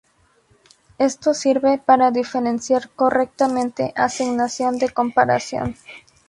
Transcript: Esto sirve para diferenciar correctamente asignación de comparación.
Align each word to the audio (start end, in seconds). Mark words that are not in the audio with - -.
Esto 0.97 1.35
sirve 1.35 1.77
para 1.77 2.09
diferenciar 2.09 2.89
correctamente 2.95 3.93
asignación 3.95 4.79
de 4.79 4.89
comparación. 4.89 5.75